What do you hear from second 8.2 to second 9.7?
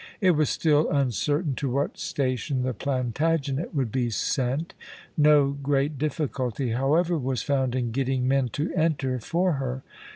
men to enter for